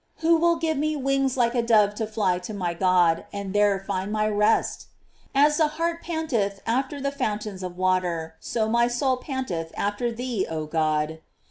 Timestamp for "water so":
7.77-8.67